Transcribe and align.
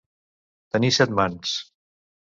Tenir 0.77 0.91
set 0.97 1.15
mans. 1.21 1.55